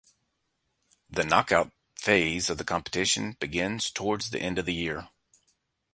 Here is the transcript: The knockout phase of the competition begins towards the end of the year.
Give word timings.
The 1.11 1.23
knockout 1.23 1.71
phase 1.95 2.49
of 2.49 2.57
the 2.57 2.63
competition 2.63 3.37
begins 3.39 3.91
towards 3.91 4.31
the 4.31 4.41
end 4.41 4.57
of 4.57 4.65
the 4.65 4.73
year. 4.73 5.09